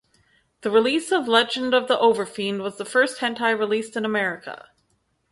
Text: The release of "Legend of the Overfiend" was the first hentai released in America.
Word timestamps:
The 0.61 0.71
release 0.71 1.11
of 1.11 1.27
"Legend 1.27 1.75
of 1.75 1.87
the 1.87 1.95
Overfiend" 1.95 2.63
was 2.63 2.77
the 2.79 2.85
first 2.85 3.19
hentai 3.19 3.55
released 3.55 3.95
in 3.95 4.03
America. 4.03 4.69